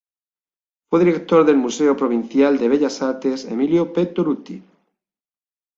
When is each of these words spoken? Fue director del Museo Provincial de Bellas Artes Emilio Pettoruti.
Fue 0.89 0.97
director 1.05 1.45
del 1.45 1.57
Museo 1.57 1.95
Provincial 1.95 2.57
de 2.57 2.67
Bellas 2.67 3.03
Artes 3.03 3.45
Emilio 3.45 3.93
Pettoruti. 3.93 4.63